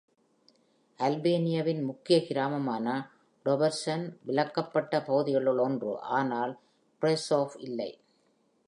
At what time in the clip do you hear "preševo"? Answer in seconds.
7.01-7.55